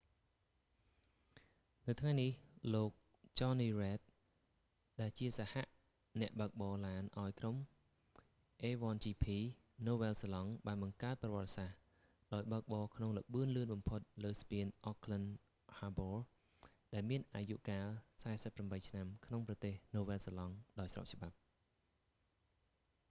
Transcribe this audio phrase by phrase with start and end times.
[1.87, 2.31] នៅថ្ងៃនេះ
[2.75, 2.91] លោក
[3.37, 3.99] jonny reid ចននី រ៉េឌ
[5.01, 5.55] ដែលជាសហ
[6.21, 7.55] អ្នកបើកបរឡានឱ្យក្រុម
[8.63, 9.25] a1gp
[9.87, 11.79] ណូវែលហ្សេឡង់ បានបង្កើតប្រវត្តិសាស្ត្រ
[12.33, 15.27] ដោយបើកបរក្នុងល្បឿនលឿនបំផុតលើស្ពាន auckland
[15.77, 16.15] harbor
[16.93, 17.85] ដែលមានអាយុកាល
[18.37, 21.35] 48 ឆ្នាំ ក្នុងប្រទេសនូវែលហ្សេឡង់ដោយស្របច្បាប់